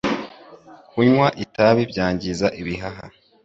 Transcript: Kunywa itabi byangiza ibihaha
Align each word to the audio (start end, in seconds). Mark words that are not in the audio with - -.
Kunywa 0.89 1.27
itabi 1.43 1.81
byangiza 1.91 2.47
ibihaha 2.61 3.05